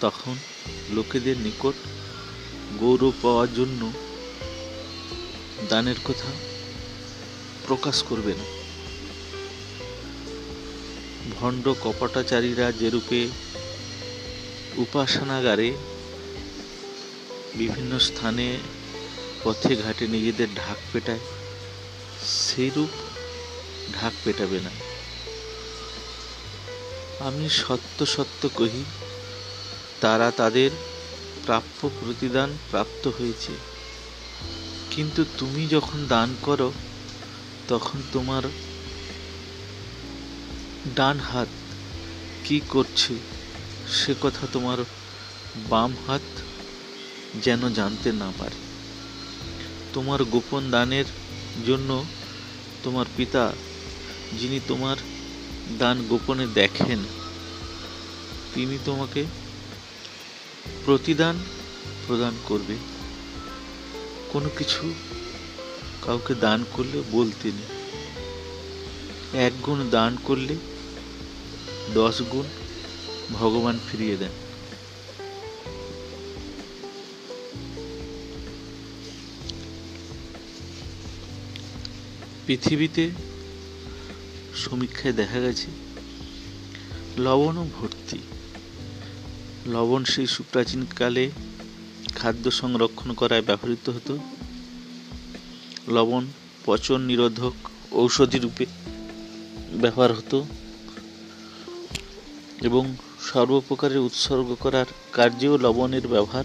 [0.00, 0.36] তখন
[0.90, 1.74] লোকেদের নিকট
[2.78, 3.92] গৌরব পাওয়ার জন্য
[5.68, 6.32] দানের কথা
[7.66, 8.44] প্রকাশ করবে না।
[11.30, 13.28] ভণ্ড কপটাচারীরা যেরূপে
[14.76, 15.72] উপাসনাগারে
[17.54, 18.56] বিভিন্ন স্থানে
[19.44, 21.18] পথে ঘাটে নিজেদের ঢাক পেটায়
[22.26, 22.88] সেইরূপ
[24.00, 24.70] ঢাক পেটাবে না।
[27.18, 28.84] আমি সত্য সত্য কহি,
[30.00, 30.70] তারা তাদের
[31.46, 33.52] প্রাপ্য প্রতিদান প্রাপ্ত হয়েছে।
[34.90, 36.72] কিন্তু তুমি যখন দান করো,
[37.68, 38.42] তখন তোমার
[40.96, 41.48] ডান হাত
[42.44, 43.14] কি করছে,
[43.92, 44.78] সে কথা তোমার
[45.56, 46.20] বাম হাত
[47.42, 48.56] যেন জানতে না পারে।
[49.92, 51.04] তোমার গোপন দানের
[51.66, 52.04] জন্য
[52.82, 53.52] তোমার পিতা,
[54.38, 54.96] যিনি তোমার
[55.78, 56.98] দান গোপনে দেখেন,
[58.54, 59.24] তিনি তোমাকে
[60.84, 61.38] প্রতিদান
[62.06, 62.76] প্রদান করবে।
[64.32, 64.94] কোনো কিছু
[66.02, 67.68] কাউকে দান করলে বলতে নেই।
[69.40, 70.56] এক গুণ দান করলে
[71.94, 72.44] দশ গুণ
[73.32, 74.30] ভগবান ফিরিয়ে দেন।
[82.46, 83.10] পৃথিবীতে
[84.54, 85.66] সমীক্ষায় দেখা গেছে,
[87.18, 88.18] লবণও ভর্তি।
[89.66, 91.30] লবণ সেই সুপ্রাচীনকালে
[92.14, 94.18] খাদ্য সংরক্ষণ করায় ব্যবহৃত হতো।
[95.88, 96.26] লবণ
[96.64, 97.52] পচন নিরোধক
[97.92, 98.66] ঔষধি রূপে
[99.72, 100.46] ব্যবহার হতো
[102.62, 102.96] এবং
[103.32, 106.44] সর্বপ্রকারের উৎসর্গ করার কার্যেও লবণের ব্যবহার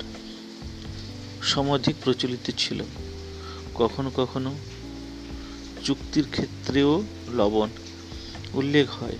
[1.42, 2.84] সমধিক প্রচলিত ছিল।
[3.76, 4.58] কখনো কখনো
[5.84, 7.04] চুক্তির ক্ষেত্রেও
[7.34, 7.70] লবণ
[8.54, 9.18] উল্লেখ হয়।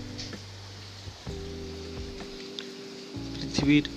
[3.58, 3.88] পৃথিবীর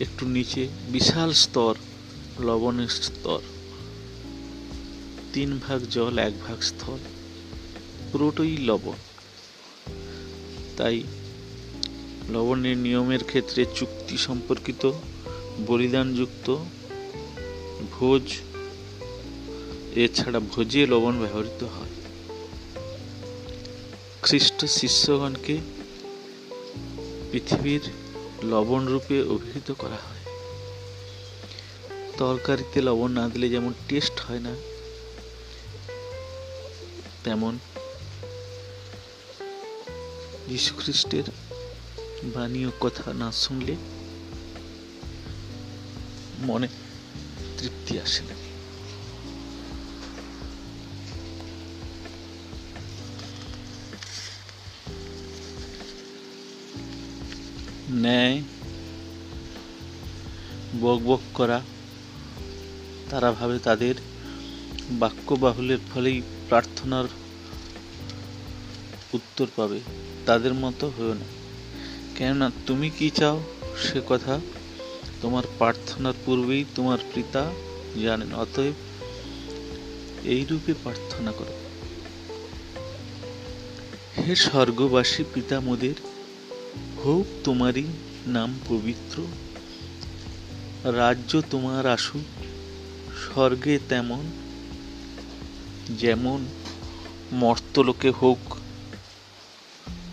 [0.00, 1.74] একটু নিচে, বিশাল স্তর,
[2.40, 3.40] লবণের স্তর।
[5.32, 6.98] তিন ভাগ জল, এক ভাগ স্থল।
[8.12, 8.92] পুরোটাই লবণ।
[10.76, 11.02] তাই
[12.30, 14.90] লবণের নিয়মের ক্ষেত্রে চুক্তি সম্পর্কিত,
[15.66, 16.56] বলিদানযুক্ত,
[17.90, 18.22] ভোজ,
[19.94, 21.90] এছাড়া ভোজে লবণ ব্যবহৃত হয়।
[24.22, 25.58] খ্রিস্ট শিষ্যগণকে
[27.32, 27.84] পৃথিবীর
[28.44, 30.24] লবণ রূপে অভিহিত করা হয়।
[32.18, 34.52] তরকারিতে লবণ না দিলে যেমন টেস্ট হয় না,
[37.24, 37.54] তেমন
[40.48, 41.26] যীশুখ্রিস্টের
[42.34, 43.74] বাণী ও কথা না শুনলে
[46.40, 46.68] মনে
[47.58, 48.37] তৃপ্তি আসে না।
[57.90, 58.42] ন্যায়
[60.80, 61.62] বক বক করা।
[63.10, 63.94] তারা ভাবে তাদের
[64.90, 67.04] বাক্য বাহুলের ফলেই প্রার্থনার
[69.12, 69.80] উত্তর পাবে।
[70.26, 71.24] তাদের মতো হয়েও না।
[72.14, 73.40] কেননা তুমি কি চাও
[73.82, 74.40] সে কথা
[75.22, 77.50] তোমার প্রার্থনার পূর্বেই তোমার পিতা
[78.02, 78.74] জানেন, অতএব
[80.24, 81.52] এইরূপে প্রার্থনা করো।
[84.18, 85.94] হে স্বর্গবাসী পিতা মোদের
[87.04, 87.84] হোক তোমারই
[88.26, 89.26] নাম পবিত্র,
[90.84, 92.44] রাজ্য তোমার আসুক,
[93.18, 94.24] স্বর্গে তেমন,
[95.96, 96.44] যেমন
[97.32, 98.56] মর্তলোকে হোক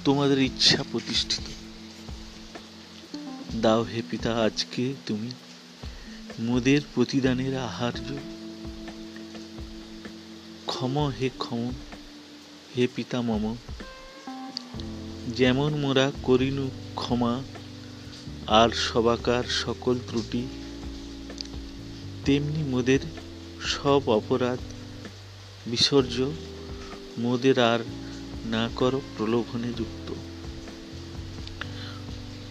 [0.05, 1.45] তোমাদের ইচ্ছা প্রতিষ্ঠিত।
[3.61, 5.29] দাও হে পিতা, আজকে তুমি
[6.39, 8.15] মোদের প্রতিদানের আহার্য।
[10.65, 11.71] ক্ষম হে ক্ষম,
[12.77, 13.55] হে পিতা মম।
[15.35, 17.43] যেমন মোরা করিনু ক্ষমা,
[18.47, 20.43] আর সবাকার সকল ত্রুটি,
[22.25, 22.99] তেমনি মোদের
[23.67, 24.59] সব অপরাধ
[25.67, 26.15] বিসর্জ
[27.17, 27.79] মোদের আর
[28.45, 30.07] না করো প্রলোভনে যুক্ত।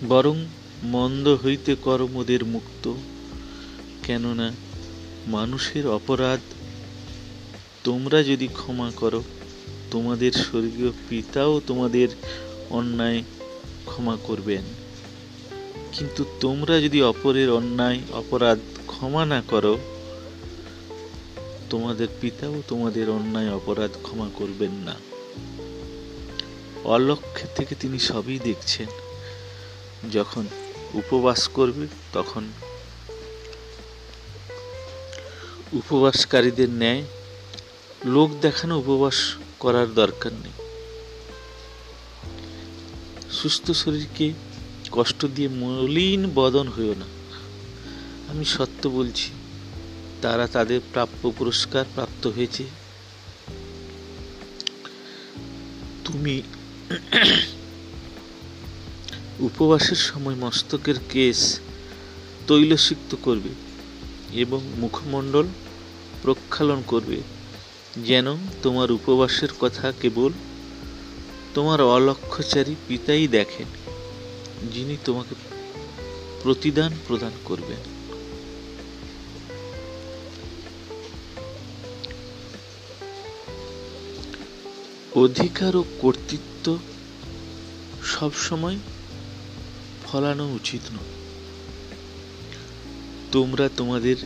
[0.08, 0.36] বরং
[0.84, 2.92] মন্দ হইতে কর মোদের মুক্ত,
[4.02, 4.48] কেননা
[5.26, 6.40] মানুষের অপরাধ
[7.84, 9.22] তোমরা যদি ক্ষমা করো,
[9.90, 12.08] তোমাদের স্বর্গীয় পিতাও তোমাদের
[12.74, 13.22] অন্যায়
[13.84, 14.64] ক্ষমা করবেন।
[15.92, 19.78] কিন্তু তোমরা যদি অপরের অন্যায়, অপরাধ ক্ষমা না করো,
[21.70, 24.94] তোমাদের পিতাও তোমাদের অন্যায়, অপরাধ ক্ষমা করবেন না।
[26.84, 28.86] অলক্ষ্যে থেকে তিনি সবই দেখছেন।
[30.12, 30.46] যখন
[30.94, 32.44] উপবাস করবে, তখন
[35.72, 37.02] উপবাসকারীদের ন্যায়
[38.04, 40.63] লোক দেখানো উপবাস করার দরকার নেই।
[43.44, 44.32] সুস্থ শরীরকে
[44.92, 47.06] কষ্ট দিয়ে মলিন বদন হইও না।
[48.28, 49.30] আমি সত্য বলছি,
[50.22, 52.64] তারা তাদের প্রাপ্য পুরস্কার প্রাপ্ত হয়েছে।
[56.04, 56.42] তুমি
[59.40, 61.60] উপবাসের সময় মস্তকের কেশ
[62.46, 63.48] তৈলসিক্ত করবে
[64.32, 65.46] এবং মুখমণ্ডল
[66.22, 67.18] প্রক্ষালন করবে,
[67.96, 70.32] যেন তোমার উপবাসের কথা কেবল
[71.54, 73.66] তোমার অলক্ষ্যচারী পিতাই দেখেন,
[74.72, 75.34] যিনি তোমাকে
[76.42, 77.82] প্রতিদান প্রদান করবেন।
[85.12, 86.78] অধিকার ও কর্তৃত্ব
[88.04, 88.78] সবসময়
[90.04, 91.12] ফলানো উচিত নয়।
[93.32, 94.16] তোমরা তোমাদের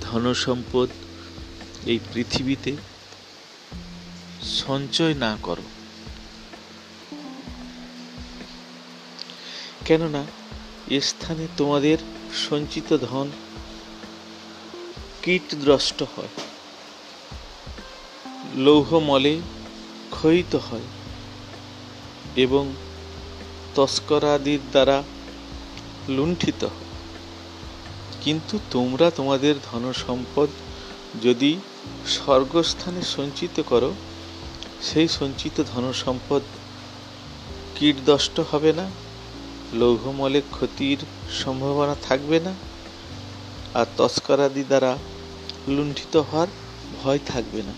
[0.00, 0.88] ধন সম্পদ
[1.86, 2.76] এই পৃথিবীতে
[4.42, 5.77] সঞ্চয় না করো।
[9.88, 10.24] কেননা
[10.86, 11.98] এ স্থানে তোমাদের
[12.50, 13.30] সঞ্চিত ধন
[15.22, 16.28] কীটদ্রষ্ট হয়।
[18.56, 19.40] লৌহমলে
[20.10, 20.82] ক্ষয়িত হয়
[22.36, 22.72] এবং
[23.74, 25.02] তস্করাদির দ্বারা
[26.08, 26.88] লুণ্ঠিত হয়।
[28.20, 30.48] কিন্তু তোমরা তোমাদের ধন সম্পদ
[31.22, 31.56] যদি
[32.06, 33.94] স্বর্গস্থানে সঞ্চিত করো,
[34.82, 36.42] সেই সঞ্চিত ধন সম্পদ
[37.74, 39.07] কীটদষ্ট হবে না।
[39.72, 40.98] লৌহমলে ক্ষতির
[41.30, 42.54] সম্ভাবনা থাকবে না
[43.74, 44.98] আর তস্করাদি দ্বারা
[45.68, 46.48] লুণ্ঠিত হওয়ার
[47.02, 47.72] ভয় থাকবে না।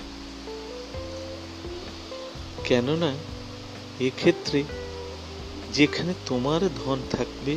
[2.64, 3.14] কেননা,
[4.00, 4.64] এক্ষেত্রে
[5.74, 7.56] যেখানে তোমার ধন থাকবে,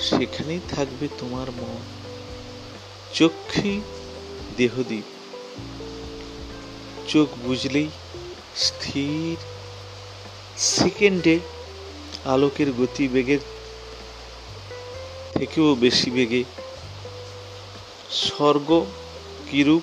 [0.00, 1.76] সেখানেই থাকবে তোমার মন।
[3.14, 3.80] চক্ষী
[4.56, 5.04] দেহদীপ
[7.08, 7.88] চোখ বুঝলেই
[8.56, 9.36] স্থির।
[10.56, 11.38] সেকেন্ডে
[12.24, 13.38] আলোকের গতি বেগের
[15.34, 16.44] থেকেও বেশি বেগে।
[18.10, 18.86] স্বর্গ
[19.50, 19.82] কিরূপ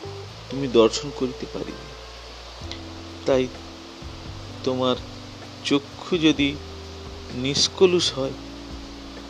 [0.50, 1.88] তুমি দর্শন করিতে পারিবে?
[3.26, 3.48] তাই
[4.64, 4.96] তোমার
[5.64, 6.56] চক্ষু যদি
[7.36, 8.32] নিষ্কলুষ হয়,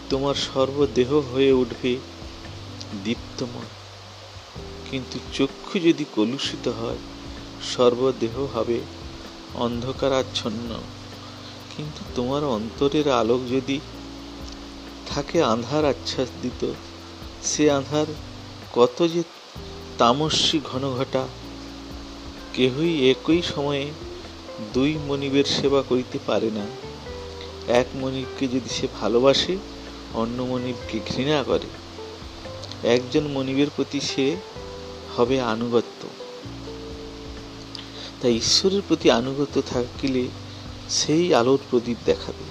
[0.10, 1.96] তোমার সর্বদেহ হয়ে উঠবে
[3.04, 3.68] দীপ্তময়।
[4.92, 6.98] কিন্তু চক্ষু যদি কলুষিত হয়,
[7.76, 8.80] সর্বদেহ হবে
[9.54, 10.82] অন্ধকারাচ্ছন্ন।
[11.78, 13.80] কিন্তু তোমার অন্তরের আলোক যদি
[15.08, 16.74] থাকে আঁধার আধার আচ্ছাদিত,
[17.44, 18.06] সে আধার
[18.74, 19.24] কত যে
[19.98, 21.28] তামস্যী ঘনঘটা
[22.54, 23.92] কেহই একই সময়ে
[24.74, 26.66] দুই মনিবের সেবা করিতে পারে না।
[27.68, 29.58] এক মনিবকে যদি সে ভালোবাসে,
[30.14, 31.68] অন্য মনিবকে ঘৃণা করে।
[32.88, 34.36] একজন মনিবের প্রতি সে
[35.18, 36.10] হবে আনুগত্য।
[38.22, 40.28] তাই ঈশ্বরের প্রতি আনুগত্য থাকিলে
[40.90, 42.46] সেই আলোর প্রদীপ দেখাবে,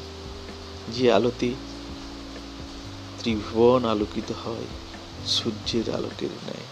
[0.88, 1.56] যে আলোতে
[3.18, 4.66] ত্রিভুবন আলোকিত হয়
[5.24, 6.66] সূর্যের আলোকের ন্যায়।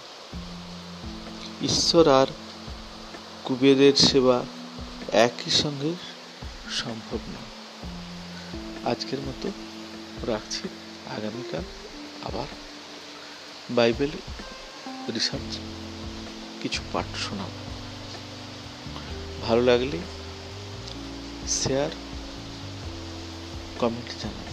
[1.60, 2.26] ঈশ্বর আর
[3.44, 4.44] কুবেরের সেবা
[5.12, 5.94] একই সঙ্গে
[6.68, 7.50] সম্ভব নয়।
[8.84, 9.50] আজকের মতো
[10.26, 10.68] রাখছি।
[11.06, 11.64] আগামীকাল
[12.22, 12.46] আবার
[13.70, 14.10] বাইবেল
[15.14, 15.58] রিসার্চ
[16.60, 17.50] কিছু পাঠ শোনাব।
[19.42, 19.98] ভালো লাগলে
[21.48, 21.90] শেয়ার
[23.80, 24.43] কমেন্ট জানাবেন